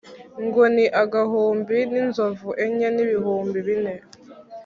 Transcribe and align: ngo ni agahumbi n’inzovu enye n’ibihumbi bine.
ngo 0.45 0.63
ni 0.75 0.85
agahumbi 1.01 1.77
n’inzovu 1.91 2.49
enye 2.65 2.87
n’ibihumbi 2.95 3.57
bine. 3.67 3.93